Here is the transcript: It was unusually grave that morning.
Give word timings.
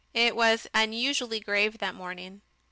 It 0.15 0.35
was 0.35 0.65
unusually 0.73 1.39
grave 1.39 1.77
that 1.77 1.93
morning. 1.93 2.41